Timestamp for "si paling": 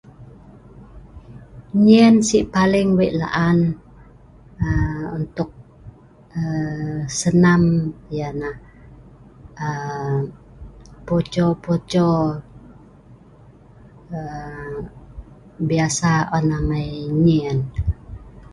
2.27-2.89